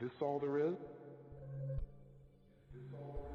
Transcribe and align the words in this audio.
this 0.00 0.10
all 0.20 0.38
there 0.38 0.58
is? 0.58 0.76
all 2.94 3.20
there 3.22 3.27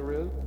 is? 0.00 0.41